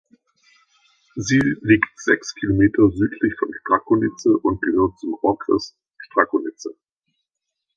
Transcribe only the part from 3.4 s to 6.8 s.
Strakonice und gehört zum Okres Strakonice.